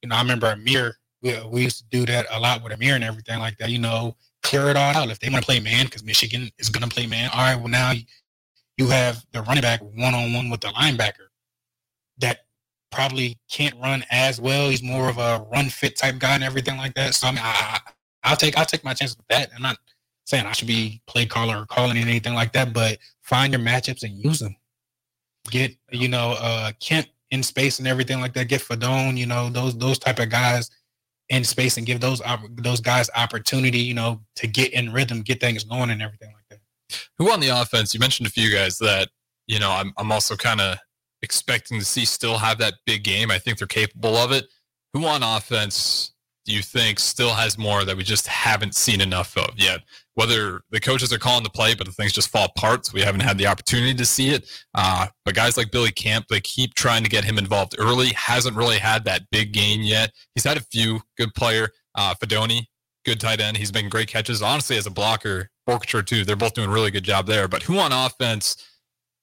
[0.02, 0.94] you know, I remember Ameer.
[1.22, 3.70] We, we used to do that a lot with Ameer and everything like that.
[3.70, 4.18] You know,
[4.50, 5.12] clear it all out.
[5.12, 7.30] If they want to play man, because Michigan is going to play man.
[7.32, 7.94] All right, well now
[8.78, 11.28] you have the running back one on one with the linebacker
[12.18, 12.40] that
[12.92, 14.70] probably can't run as well.
[14.70, 17.14] He's more of a run fit type guy and everything like that.
[17.14, 17.80] So I mean, I,
[18.24, 19.52] I'll take I'll take my chances with that.
[19.56, 19.78] I'm not
[20.26, 24.04] saying I should be play caller or calling anything like that, but find your matchups
[24.04, 24.56] and use them.
[25.52, 28.48] Get you know uh Kemp in space and everything like that.
[28.48, 30.72] Get Fidone, you know those those type of guys
[31.30, 35.40] in space and give those those guys opportunity, you know, to get in rhythm, get
[35.40, 36.60] things going and everything like that.
[37.18, 37.94] Who on the offense?
[37.94, 39.10] You mentioned a few guys that
[39.48, 40.78] you know I'm I'm also kind of
[41.22, 43.32] expecting to see still have that big game.
[43.32, 44.46] I think they're capable of it.
[44.94, 46.14] Who on offense
[46.46, 49.82] do you think still has more that we just haven't seen enough of yet?
[50.20, 53.02] Whether the coaches are calling the play, but the things just fall apart, so we
[53.02, 54.50] haven't had the opportunity to see it.
[54.76, 58.10] Uh, but guys like Billy Kemp, they keep trying to get him involved early.
[58.10, 60.12] Hasn't really had that big gain yet.
[60.36, 61.70] He's had a few good player.
[61.96, 62.64] Uh, Fidone,
[63.06, 63.56] good tight end.
[63.56, 64.42] He's making great catches.
[64.42, 66.26] Honestly, as a blocker, Boerkircher too.
[66.26, 67.48] They're both doing a really good job there.
[67.48, 68.58] But who on offense?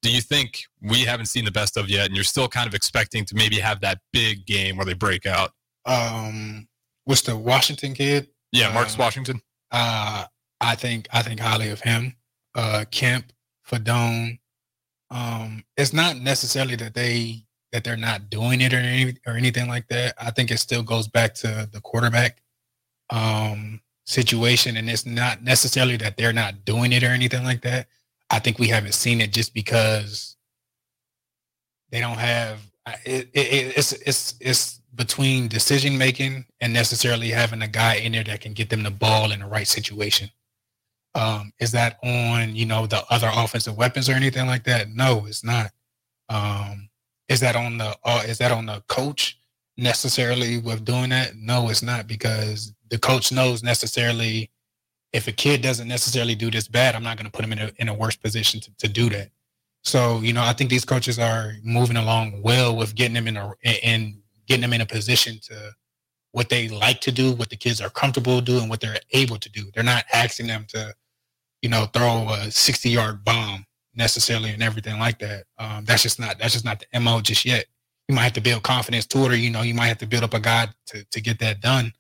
[0.03, 2.75] do you think we haven't seen the best of yet and you're still kind of
[2.75, 5.51] expecting to maybe have that big game where they break out
[5.87, 6.69] um
[7.07, 8.29] what's the Washington kid?
[8.53, 9.41] Yeah, Marcus uh, Washington.
[9.71, 10.25] Uh,
[10.61, 12.17] I think I think highly of him.
[12.55, 13.33] Uh, Kemp,
[13.69, 14.39] Fidone.
[15.11, 19.69] Um, it's not necessarily that they that they're not doing it or any, or anything
[19.69, 20.15] like that.
[20.19, 22.43] I think it still goes back to the quarterback
[23.11, 27.89] um, situation, and it's not necessarily that they're not doing it or anything like that.
[28.31, 30.37] I think we haven't seen it just because
[31.91, 32.61] they don't have.
[33.05, 38.25] It, it, it's it's it's between decision making and necessarily having a guy in there
[38.25, 40.31] that can get them the ball in the right situation.
[41.17, 44.91] Um, is that on you know the other offensive weapons or anything like that?
[44.91, 45.71] No, it's not.
[46.29, 46.89] Um,
[47.29, 49.39] is that on the uh, is that on the coach
[49.77, 51.35] necessarily with doing that?
[51.37, 54.51] No, it's not because the coach knows necessarily
[55.13, 57.61] if a kid doesn't necessarily do this bad, I'm not going to put him in
[57.61, 59.31] a in a worse position to, to do that.
[59.85, 63.37] So you know, I think these coaches are moving along well with getting them in
[63.37, 65.75] a in getting them in a position to
[66.37, 69.49] what they like to do, what the kids are comfortable doing, what they're able to
[69.49, 69.71] do.
[69.73, 70.95] They're not asking them to,
[71.67, 75.47] you know, throw a 60 yard bomb necessarily and everything like that.
[75.59, 77.67] Um, that's just not that's just not the mo just yet.
[78.07, 80.07] You might have to build confidence to it, or you know, you might have to
[80.07, 81.93] build up a guy to to get that done.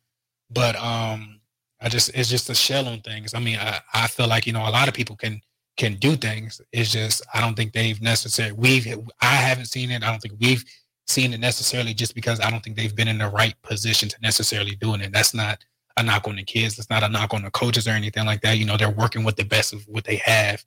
[0.50, 1.40] But um,
[1.80, 3.34] I just it's just a shell on things.
[3.34, 5.40] I mean, I, I feel like you know a lot of people can
[5.76, 6.60] can do things.
[6.70, 8.86] It's just I don't think they've necessarily we've
[9.20, 10.04] I haven't seen it.
[10.04, 10.64] I don't think we've
[11.08, 14.16] seen it necessarily just because I don't think they've been in the right position to
[14.22, 15.10] necessarily doing it.
[15.10, 15.58] That's not
[15.96, 16.78] a knock on the kids.
[16.78, 18.58] It's not a knock on the coaches or anything like that.
[18.58, 20.64] You know, they're working with the best of what they have.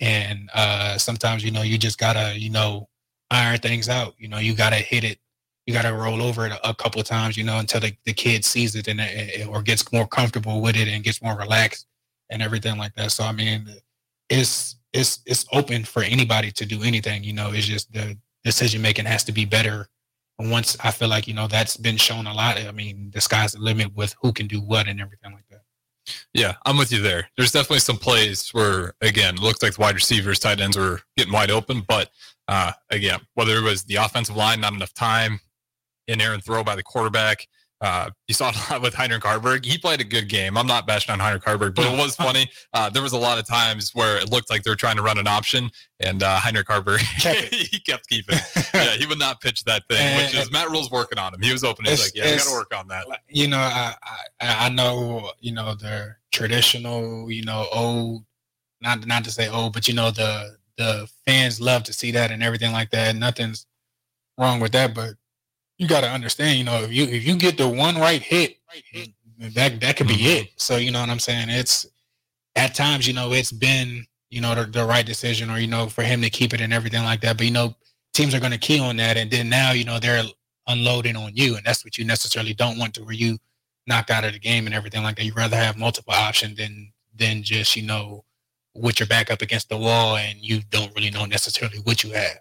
[0.00, 2.88] And uh, sometimes, you know, you just gotta, you know,
[3.30, 4.14] iron things out.
[4.18, 5.18] You know, you gotta hit it.
[5.66, 8.14] You gotta roll over it a, a couple of times, you know, until the, the
[8.14, 11.86] kid sees it and it, or gets more comfortable with it and gets more relaxed
[12.30, 13.12] and everything like that.
[13.12, 13.68] So I mean,
[14.30, 17.22] it's it's it's open for anybody to do anything.
[17.22, 19.88] You know, it's just the decision making has to be better.
[20.40, 22.58] And once I feel like you know that's been shown a lot.
[22.58, 25.60] I mean, the sky's the limit with who can do what and everything like that.
[26.32, 27.28] Yeah, I'm with you there.
[27.36, 31.02] There's definitely some plays where, again, it looked like the wide receivers, tight ends were
[31.18, 31.82] getting wide open.
[31.86, 32.08] But
[32.48, 35.40] uh, again, whether it was the offensive line, not enough time,
[36.08, 37.46] in air and throw by the quarterback,
[37.80, 39.64] uh, you saw it a lot with Heinrich Haarberg.
[39.64, 40.56] He played a good game.
[40.56, 42.50] I'm not bashing on Heinrich Haarberg, but it was funny.
[42.72, 45.02] Uh, there was a lot of times where it looked like they were trying to
[45.02, 46.98] run an option, and uh, Heinrich Haarberg
[47.50, 48.38] he kept keeping.
[48.74, 51.40] yeah, he would not pitch that thing, and, which is Matt Rhule's working on him.
[51.40, 51.84] He was open.
[51.86, 53.94] He's like, "Yeah, we got to work on that." You know, I,
[54.40, 58.24] I I know you know the traditional, you know, old,
[58.80, 62.30] not not to say old, but you know the the fans love to see that
[62.30, 63.14] and everything like that.
[63.14, 63.66] Nothing's
[64.38, 65.14] wrong with that, but
[65.80, 68.58] you got to understand, you know, if you if you get the one right hit,
[69.54, 70.44] that that could be mm-hmm.
[70.44, 70.50] it.
[70.56, 71.48] So you know what I'm saying?
[71.48, 71.86] It's
[72.54, 75.86] at times, you know, it's been you know the, the right decision, or you know,
[75.86, 77.38] for him to keep it and everything like that.
[77.38, 77.74] But you know,
[78.12, 80.22] teams are going to key on that, and then now you know they're
[80.66, 83.38] unloading on you, and that's what you necessarily don't want to, where you
[83.86, 85.24] knocked out of the game and everything like that.
[85.24, 88.26] You'd rather have multiple options than than just you know
[88.74, 92.10] with your back up against the wall and you don't really know necessarily what you
[92.12, 92.38] have.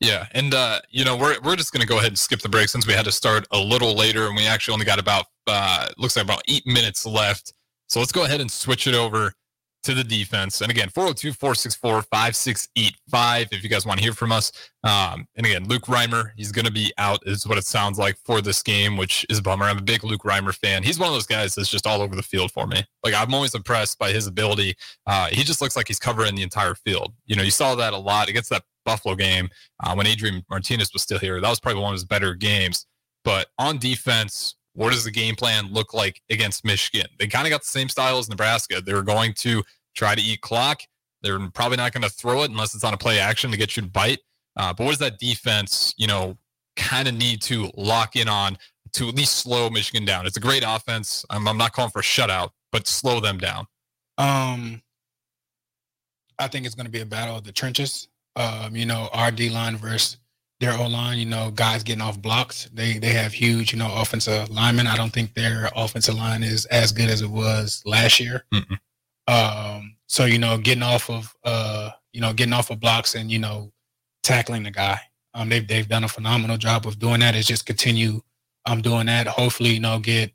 [0.00, 2.68] Yeah, and uh, you know we're we're just gonna go ahead and skip the break
[2.68, 5.88] since we had to start a little later, and we actually only got about uh,
[5.98, 7.52] looks like about eight minutes left.
[7.88, 9.34] So let's go ahead and switch it over
[9.84, 10.60] to the defense.
[10.60, 14.50] And again, 402-464-5685 if you guys want to hear from us.
[14.82, 18.16] Um, and again, Luke Reimer, he's going to be out is what it sounds like
[18.24, 19.66] for this game, which is a bummer.
[19.66, 20.82] I'm a big Luke Reimer fan.
[20.82, 22.84] He's one of those guys that's just all over the field for me.
[23.02, 24.74] Like I'm always impressed by his ability.
[25.06, 27.12] Uh, he just looks like he's covering the entire field.
[27.26, 29.48] You know, you saw that a lot against that Buffalo game
[29.82, 31.40] uh, when Adrian Martinez was still here.
[31.40, 32.86] That was probably one of his better games.
[33.24, 37.06] But on defense, what does the game plan look like against Michigan?
[37.18, 38.80] They kind of got the same style as Nebraska.
[38.80, 39.62] They're going to
[39.94, 40.82] try to eat clock.
[41.22, 43.76] They're probably not going to throw it unless it's on a play action to get
[43.76, 44.20] you to bite.
[44.56, 46.36] Uh, but what does that defense, you know,
[46.76, 48.58] kind of need to lock in on
[48.92, 50.26] to at least slow Michigan down?
[50.26, 51.24] It's a great offense.
[51.30, 53.66] I'm, I'm not calling for a shutout, but slow them down.
[54.18, 54.82] Um,
[56.38, 59.30] I think it's going to be a battle of the trenches um, you know, our
[59.30, 60.18] D line versus
[60.60, 62.70] their O line, you know, guys getting off blocks.
[62.72, 64.86] They they have huge, you know, offensive linemen.
[64.86, 68.44] I don't think their offensive line is as good as it was last year.
[69.26, 73.30] Um, so you know, getting off of uh, you know, getting off of blocks and
[73.30, 73.72] you know,
[74.22, 75.00] tackling the guy.
[75.34, 77.34] Um, they've they've done a phenomenal job of doing that.
[77.34, 78.20] Is just continue
[78.66, 79.26] um doing that.
[79.26, 80.32] Hopefully, you know, get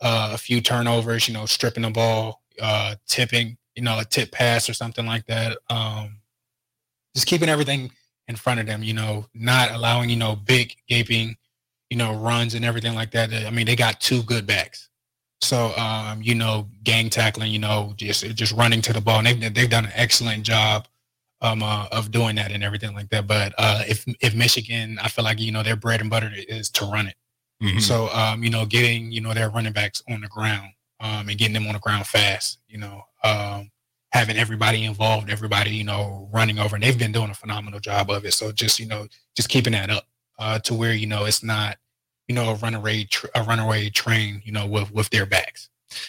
[0.00, 1.26] uh, a few turnovers.
[1.26, 5.26] You know, stripping the ball, uh, tipping, you know, a tip pass or something like
[5.26, 5.58] that.
[5.68, 6.18] Um,
[7.14, 7.90] just keeping everything
[8.28, 11.36] in front of them, you know, not allowing, you know, big gaping,
[11.90, 13.32] you know, runs and everything like that.
[13.32, 14.88] I mean, they got two good backs.
[15.40, 19.18] So, um, you know, gang tackling, you know, just just running to the ball.
[19.18, 20.88] And they've, they've done an excellent job
[21.42, 23.26] um, uh, of doing that and everything like that.
[23.26, 26.70] But uh, if if Michigan, I feel like, you know, their bread and butter is
[26.70, 27.16] to run it.
[27.62, 27.78] Mm-hmm.
[27.80, 31.38] So, um, you know, getting, you know, their running backs on the ground um, and
[31.38, 33.70] getting them on the ground fast, you know, um,
[34.16, 36.76] having everybody involved, everybody, you know, running over.
[36.76, 38.32] And they've been doing a phenomenal job of it.
[38.32, 40.04] So just, you know, just keeping that up
[40.38, 41.76] uh, to where, you know, it's not,
[42.26, 45.68] you know, a runaway, tr- a runaway train, you know, with, with their backs.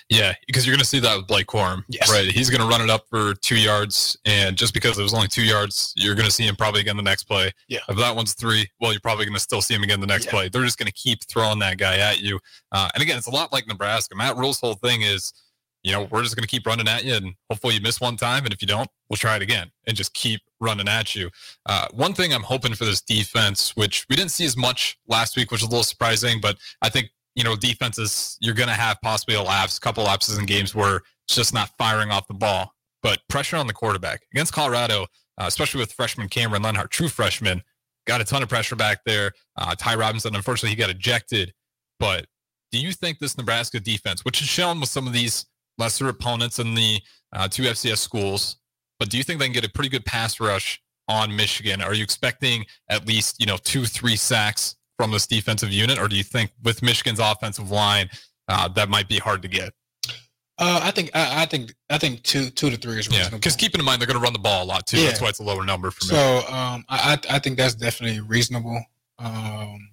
[0.09, 2.09] Yeah, because you're going to see that with Blake Corum, yes.
[2.11, 2.25] right?
[2.25, 5.27] He's going to run it up for two yards, and just because it was only
[5.27, 7.51] two yards, you're going to see him probably again the next play.
[7.67, 7.79] Yeah.
[7.87, 10.25] If that one's three, well, you're probably going to still see him again the next
[10.25, 10.31] yeah.
[10.31, 10.49] play.
[10.49, 12.39] They're just going to keep throwing that guy at you.
[12.71, 14.15] Uh, and again, it's a lot like Nebraska.
[14.15, 15.31] Matt Rhule's whole thing is
[15.83, 18.17] you know, we're just going to keep running at you and hopefully you miss one
[18.17, 18.43] time.
[18.43, 21.29] And if you don't, we'll try it again and just keep running at you.
[21.65, 25.37] Uh, one thing I'm hoping for this defense, which we didn't see as much last
[25.37, 28.73] week, which is a little surprising, but I think, you know, defenses, you're going to
[28.73, 32.27] have possibly a lapse, a couple lapses in games where it's just not firing off
[32.27, 32.73] the ball.
[33.03, 35.03] But pressure on the quarterback against Colorado,
[35.37, 37.61] uh, especially with freshman Cameron Lenhart, true freshman,
[38.07, 39.33] got a ton of pressure back there.
[39.55, 41.53] Uh, Ty Robinson, unfortunately, he got ejected.
[41.99, 42.25] But
[42.71, 45.45] do you think this Nebraska defense, which is shown with some of these
[45.77, 46.99] lesser opponents in the
[47.33, 48.57] uh, two FCS schools.
[48.99, 51.81] But do you think they can get a pretty good pass rush on Michigan?
[51.81, 56.07] Are you expecting at least you know two, three sacks from this defensive unit, or
[56.07, 58.09] do you think with Michigan's offensive line
[58.47, 59.73] uh, that might be hard to get?
[60.59, 63.33] Uh, I think I, I, think I think two two to three is reasonable.
[63.33, 64.99] Yeah, because keeping in mind they're going to run the ball a lot too.
[64.99, 65.07] Yeah.
[65.07, 66.17] That's why it's a lower number for me.
[66.17, 68.83] So um, I I think that's definitely reasonable.
[69.19, 69.89] Um,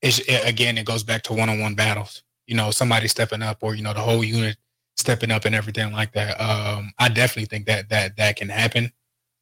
[0.00, 2.22] it's, again, it goes back to one on one battles.
[2.46, 4.56] you know, somebody stepping up or, you know, the whole unit
[4.96, 6.40] stepping up and everything like that.
[6.40, 8.92] Um, I definitely think that that that can happen.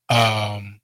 [0.09, 0.81] Um,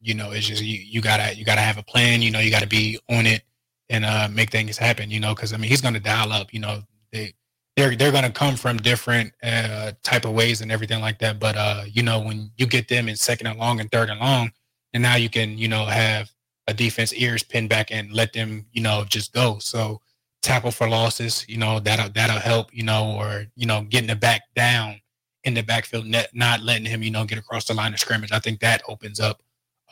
[0.00, 2.22] you know, it's just you, you gotta you gotta have a plan.
[2.22, 3.42] You know, you gotta be on it
[3.90, 5.10] and uh, make things happen.
[5.10, 6.52] You know, because I mean, he's gonna dial up.
[6.52, 7.34] You know, they
[7.76, 11.38] they're they're gonna come from different uh, type of ways and everything like that.
[11.38, 14.20] But uh, you know, when you get them in second and long and third and
[14.20, 14.50] long,
[14.94, 16.30] and now you can you know have
[16.66, 19.58] a defense ears pinned back and let them you know just go.
[19.58, 20.00] So
[20.48, 22.74] tackle for losses, you know that'll that'll help.
[22.74, 25.00] You know, or you know getting the back down
[25.44, 28.32] in the backfield, net, not letting him you know get across the line of scrimmage.
[28.32, 29.42] I think that opens up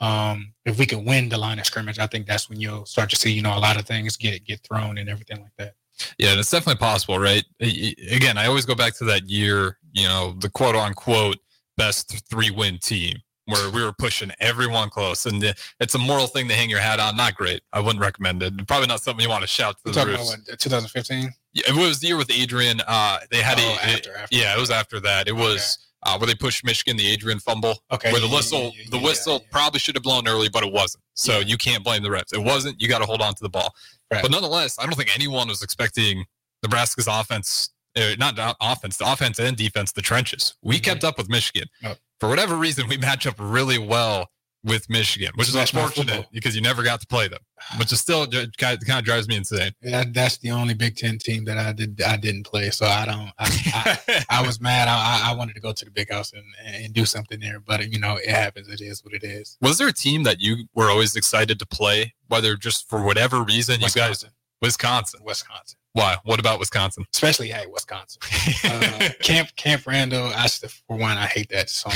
[0.01, 3.11] um, if we can win the line of scrimmage, I think that's when you'll start
[3.11, 5.75] to see, you know, a lot of things get get thrown and everything like that.
[6.19, 7.45] Yeah, it's definitely possible, right?
[7.61, 11.39] Again, I always go back to that year, you know, the quote unquote
[11.77, 13.17] best three win team
[13.47, 15.25] where we were pushing everyone close.
[15.27, 17.17] And it's a moral thing to hang your hat on.
[17.17, 17.63] Not great.
[17.73, 18.67] I wouldn't recommend it.
[18.67, 21.33] Probably not something you want to shout to the talking about what, 2015?
[21.53, 22.81] Yeah, it was the year with Adrian.
[22.87, 24.37] Uh, they had oh, a, after, after.
[24.37, 25.29] yeah, it was after that.
[25.29, 27.79] It was uh, where they pushed Michigan, the Adrian fumble.
[27.93, 28.13] Okay.
[28.13, 31.03] Where the whistle, yeah, yeah, the whistle probably should have blown early, but it wasn't.
[31.15, 32.33] So you can't blame the refs.
[32.33, 32.81] It wasn't.
[32.81, 33.75] You got to hold on to the ball.
[34.13, 34.23] Right.
[34.23, 36.25] But nonetheless, I don't think anyone was expecting
[36.63, 40.55] Nebraska's offense, uh, not offense, the offense and defense, the trenches.
[40.63, 40.85] We mm-hmm.
[40.85, 41.69] kept up with Michigan.
[41.85, 41.95] Oh.
[42.21, 44.31] For whatever reason, we match up really well
[44.67, 47.39] with Michigan, which is unfortunate because you never got to play them,
[47.79, 48.27] which is still
[48.59, 49.71] kind of drives me insane.
[49.81, 53.07] Yeah, that's the only Big Ten team that I did I didn't play, so I
[53.07, 53.31] don't.
[53.39, 54.89] I, I, I was mad.
[54.89, 57.93] I, I wanted to go to the Big House and, and do something there, but
[57.93, 58.69] you know it happens.
[58.69, 59.57] It is what it is.
[59.61, 63.43] Was there a team that you were always excited to play, whether just for whatever
[63.43, 64.31] reason Wisconsin.
[64.31, 64.33] you guys?
[64.63, 65.21] Wisconsin.
[65.23, 65.79] Wisconsin.
[65.97, 66.19] Why?
[66.25, 67.07] What about Wisconsin?
[67.15, 68.21] Especially hey, Wisconsin.
[68.63, 70.27] Uh, Camp Camp Randall.
[70.27, 71.93] I for one, I hate that song.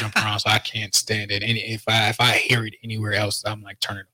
[0.00, 1.44] jump around, so I can't stand it.
[1.44, 4.06] Any if I if I hear it anywhere else, I'm like turn it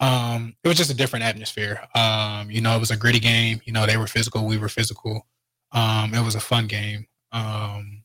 [0.00, 0.34] off.
[0.34, 1.86] Um, it was just a different atmosphere.
[1.94, 3.60] Um, you know, it was a gritty game.
[3.66, 5.26] You know, they were physical, we were physical.
[5.72, 7.08] Um, it was a fun game.
[7.32, 8.01] Um,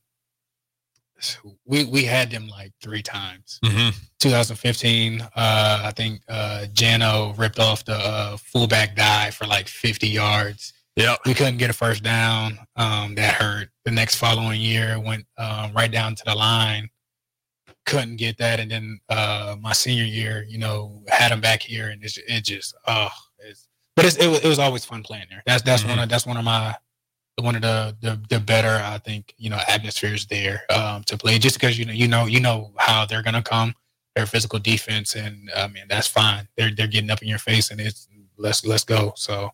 [1.65, 3.59] we we had them like three times.
[3.63, 3.89] Mm-hmm.
[4.19, 10.07] 2015, uh, I think uh, Jano ripped off the uh, fullback dive for like 50
[10.07, 10.73] yards.
[10.95, 12.57] Yeah, we couldn't get a first down.
[12.75, 13.69] Um, that hurt.
[13.85, 16.89] The next following year went um, right down to the line.
[17.85, 21.89] Couldn't get that, and then uh, my senior year, you know, had them back here,
[21.89, 25.27] and it, it just oh, it's, but it's, it, was, it was always fun playing
[25.29, 25.43] there.
[25.45, 25.91] That's that's mm-hmm.
[25.91, 26.75] one of that's one of my
[27.39, 31.37] one of the, the the better I think you know atmospheres there um, to play
[31.37, 33.75] just because you know you know you know how they're gonna come
[34.15, 36.47] their physical defense and I mean that's fine.
[36.57, 39.13] They're they're getting up in your face and it's let's let's go.
[39.15, 39.51] So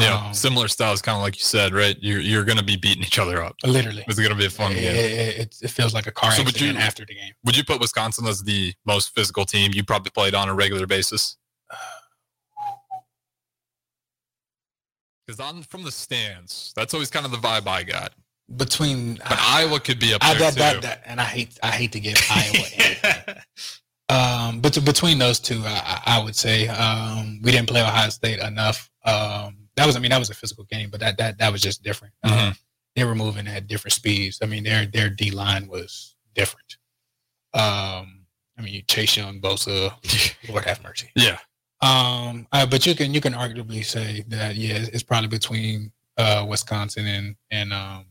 [0.00, 1.98] yeah um, similar styles kind of like you said right?
[2.00, 3.56] You're you're gonna be beating each other up.
[3.62, 4.04] Literally.
[4.08, 4.96] It's gonna be a fun it, game.
[4.96, 7.32] it, it, it, feels like a car so accident you, after the game.
[7.44, 10.86] would you put Wisconsin as the most physical team you probably played on a regular
[10.86, 11.36] basis
[15.26, 18.12] Because on from the stands, that's always kind of the vibe I got.
[18.56, 20.80] Between but uh, Iowa could be up I, there that, too.
[20.80, 23.36] That, and I hate I hate to give Iowa.
[24.08, 28.10] um, but to, between those two, I, I would say um, we didn't play Ohio
[28.10, 28.90] State enough.
[29.04, 31.62] Um, that was I mean that was a physical game, but that that that was
[31.62, 32.14] just different.
[32.24, 32.48] Mm-hmm.
[32.48, 32.54] Um,
[32.96, 34.40] they were moving at different speeds.
[34.42, 36.76] I mean their their D line was different.
[37.54, 38.26] Um,
[38.58, 39.94] I mean Chase Young, Bosa,
[40.48, 41.10] Lord have mercy.
[41.14, 41.38] Yeah.
[41.82, 46.46] Um, uh, but you can you can arguably say that yeah, it's probably between uh,
[46.48, 48.06] Wisconsin and and um,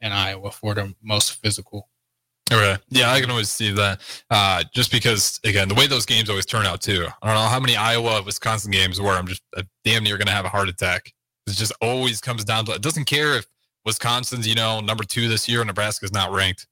[0.00, 1.88] and Iowa for the most physical.
[2.88, 4.00] Yeah, I can always see that.
[4.28, 7.06] Uh, just because, again, the way those games always turn out too.
[7.22, 10.26] I don't know how many Iowa Wisconsin games where I'm just uh, damn near going
[10.26, 11.12] to have a heart attack.
[11.46, 12.82] It just always comes down to it.
[12.82, 13.46] Doesn't care if
[13.84, 16.66] Wisconsin's you know number two this year, and Nebraska's not ranked.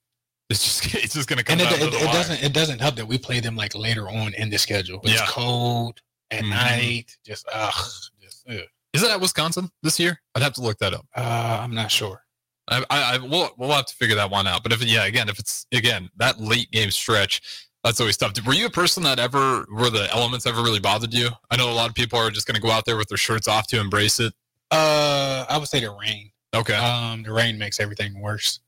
[0.49, 1.59] It's just it's just going to come.
[1.59, 4.33] And it, it, it doesn't it doesn't help that we play them like later on
[4.33, 4.99] in the schedule.
[5.03, 5.27] It's yeah.
[5.27, 6.49] cold at mm-hmm.
[6.49, 7.17] night.
[7.25, 8.61] Just ugh, just ugh.
[8.93, 10.19] Is it at Wisconsin this year?
[10.35, 11.05] I'd have to look that up.
[11.15, 12.23] Uh, I'm not sure.
[12.67, 14.63] I, I, I we'll, we'll have to figure that one out.
[14.63, 17.41] But if yeah, again, if it's again that late game stretch,
[17.83, 18.33] that's always tough.
[18.45, 21.29] Were you a person that ever were the elements ever really bothered you?
[21.49, 23.17] I know a lot of people are just going to go out there with their
[23.17, 24.33] shirts off to embrace it.
[24.71, 26.31] Uh, I would say the rain.
[26.53, 26.75] Okay.
[26.75, 28.59] Um, the rain makes everything worse.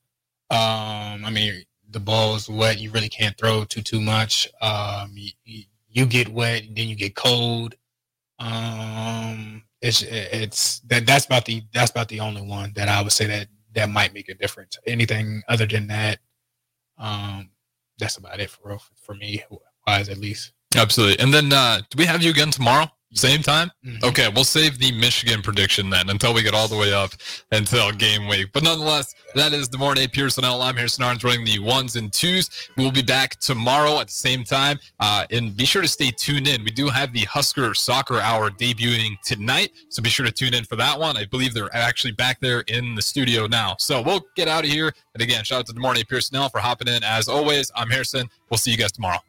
[0.50, 2.80] Um, I mean, the ball is wet.
[2.80, 4.48] You really can't throw too too much.
[4.62, 7.76] Um, you, you, you get wet, then you get cold.
[8.40, 13.12] Um, it's it's that that's about the that's about the only one that I would
[13.12, 14.78] say that that might make a difference.
[14.86, 16.20] Anything other than that,
[16.98, 17.50] um,
[18.00, 19.44] that's about it for for me,
[19.88, 20.54] wise at least.
[20.76, 21.22] Absolutely.
[21.22, 22.90] And then, uh, do we have you again tomorrow?
[23.14, 23.70] Same time?
[23.86, 24.06] Mm-hmm.
[24.06, 27.12] Okay, we'll save the Michigan prediction then until we get all the way up
[27.52, 28.50] until game week.
[28.54, 30.62] But nonetheless, that is De'Mornay Pierson-El.
[30.62, 32.50] I'm Harrison Arns running the ones and twos.
[32.78, 34.80] We will be back tomorrow at the same time.
[35.00, 36.64] Uh, and be sure to stay tuned in.
[36.64, 39.72] We do have the Husker Soccer Hour debuting tonight.
[39.90, 41.18] So be sure to tune in for that one.
[41.18, 43.76] I believe they're actually back there in the studio now.
[43.78, 44.94] So we'll get out of here.
[45.14, 47.04] And again, shout out to De'Mornay Pierson-El for hopping in.
[47.04, 48.30] As always, I'm Harrison.
[48.50, 49.20] We'll see you guys tomorrow.